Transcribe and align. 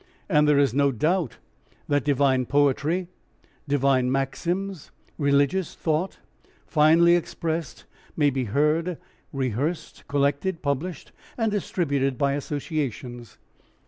And 0.27 0.47
there 0.47 0.57
is 0.57 0.73
no 0.73 0.91
doubt 0.91 1.37
that 1.87 2.03
divine 2.03 2.47
poetry, 2.47 3.07
divine 3.67 4.11
maxims, 4.11 4.89
religious 5.19 5.75
thought 5.75 6.17
finely 6.65 7.15
expressed, 7.15 7.85
may 8.17 8.31
be 8.31 8.45
heard, 8.45 8.97
rehearsed, 9.31 10.07
collected, 10.07 10.63
published, 10.63 11.11
and 11.37 11.51
distributed 11.51 12.17
by 12.17 12.33
associations. 12.33 13.37